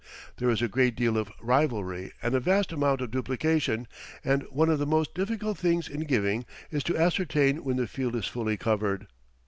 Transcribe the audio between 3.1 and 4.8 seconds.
duplication, and one of